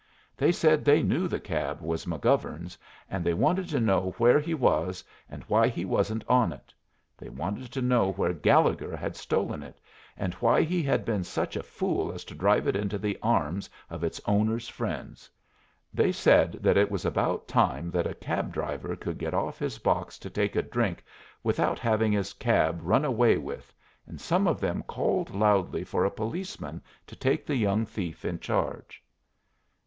They 0.35 0.51
said 0.51 0.83
they 0.83 1.03
knew 1.03 1.27
the 1.27 1.39
cab 1.39 1.79
was 1.79 2.07
McGovern's, 2.07 2.75
and 3.07 3.23
they 3.23 3.35
wanted 3.35 3.69
to 3.69 3.79
know 3.79 4.15
where 4.17 4.39
he 4.39 4.55
was, 4.55 5.03
and 5.29 5.43
why 5.43 5.67
he 5.67 5.85
wasn't 5.85 6.23
on 6.27 6.51
it; 6.51 6.73
they 7.19 7.29
wanted 7.29 7.71
to 7.71 7.83
know 7.83 8.11
where 8.13 8.33
Gallegher 8.33 8.97
had 8.97 9.15
stolen 9.15 9.61
it, 9.61 9.79
and 10.17 10.33
why 10.33 10.63
he 10.63 10.81
had 10.81 11.05
been 11.05 11.23
such 11.23 11.55
a 11.55 11.61
fool 11.61 12.11
as 12.11 12.25
to 12.25 12.33
drive 12.33 12.65
it 12.67 12.75
into 12.75 12.97
the 12.97 13.15
arms 13.21 13.69
of 13.91 14.03
its 14.03 14.19
owner's 14.25 14.67
friends; 14.67 15.29
they 15.93 16.11
said 16.11 16.53
that 16.61 16.77
it 16.77 16.89
was 16.89 17.05
about 17.05 17.47
time 17.47 17.91
that 17.91 18.07
a 18.07 18.15
cab 18.15 18.51
driver 18.51 18.95
could 18.95 19.19
get 19.19 19.35
off 19.35 19.59
his 19.59 19.77
box 19.77 20.17
to 20.17 20.31
take 20.31 20.55
a 20.55 20.63
drink 20.63 21.03
without 21.43 21.77
having 21.77 22.11
his 22.11 22.33
cab 22.33 22.79
run 22.81 23.05
away 23.05 23.37
with, 23.37 23.71
and 24.07 24.19
some 24.19 24.47
of 24.47 24.59
them 24.59 24.81
called 24.81 25.29
loudly 25.29 25.83
for 25.83 26.05
a 26.05 26.09
policeman 26.09 26.81
to 27.05 27.15
take 27.15 27.45
the 27.45 27.55
young 27.55 27.85
thief 27.85 28.25
in 28.25 28.39
charge. 28.39 29.03